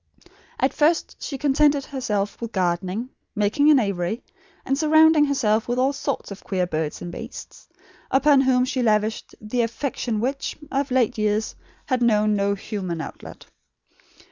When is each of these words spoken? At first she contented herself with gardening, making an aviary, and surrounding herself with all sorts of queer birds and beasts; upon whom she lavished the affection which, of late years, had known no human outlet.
At 0.59 0.73
first 0.73 1.21
she 1.21 1.37
contented 1.37 1.85
herself 1.85 2.41
with 2.41 2.51
gardening, 2.53 3.09
making 3.35 3.69
an 3.69 3.77
aviary, 3.79 4.23
and 4.65 4.75
surrounding 4.75 5.25
herself 5.25 5.67
with 5.67 5.77
all 5.77 5.93
sorts 5.93 6.31
of 6.31 6.43
queer 6.43 6.65
birds 6.65 7.03
and 7.03 7.11
beasts; 7.11 7.69
upon 8.09 8.41
whom 8.41 8.65
she 8.65 8.81
lavished 8.81 9.35
the 9.39 9.61
affection 9.61 10.19
which, 10.19 10.57
of 10.71 10.89
late 10.89 11.19
years, 11.19 11.53
had 11.85 12.01
known 12.01 12.33
no 12.33 12.55
human 12.55 12.99
outlet. 12.99 13.45